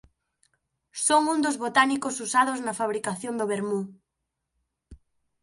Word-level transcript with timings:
Son 1.05 1.21
un 1.33 1.39
dos 1.45 1.59
botánicos 1.63 2.15
usados 2.25 2.57
na 2.65 2.77
fabricación 2.79 3.33
do 3.39 3.49
vermú. 3.51 3.81